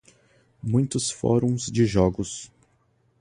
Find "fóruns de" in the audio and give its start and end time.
1.11-1.85